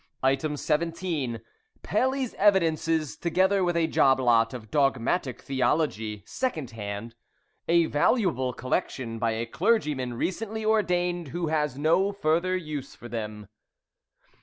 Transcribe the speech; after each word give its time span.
17. 0.55 1.41
Paley's 1.83 2.33
Evidences, 2.39 3.15
together 3.15 3.63
with 3.63 3.77
a 3.77 3.85
job 3.85 4.19
lot 4.19 4.51
of 4.51 4.71
dogmatic 4.71 5.43
theology 5.43 6.23
(second 6.25 6.71
hand), 6.71 7.13
a 7.67 7.85
valuable 7.85 8.51
collection 8.51 9.19
by 9.19 9.29
a 9.33 9.45
clergyman 9.45 10.15
recently 10.15 10.65
ordained, 10.65 11.27
who 11.27 11.49
has 11.49 11.77
no 11.77 12.11
further 12.11 12.57
use 12.57 12.95
for 12.95 13.07
them. 13.07 13.47